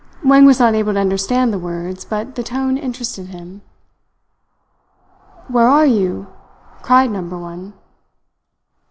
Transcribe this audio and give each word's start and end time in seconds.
Wang 0.25 0.45
was 0.47 0.59
not 0.59 0.73
able 0.73 0.93
to 0.93 0.99
understand 0.99 1.53
the 1.53 1.59
words, 1.59 2.05
but 2.05 2.33
the 2.33 2.41
tone 2.41 2.75
interested 2.75 3.27
him. 3.27 3.61
"Where 5.47 5.67
are 5.67 5.85
you?" 5.85 6.25
cried 6.81 7.11
Number 7.11 7.37
One. 7.37 7.73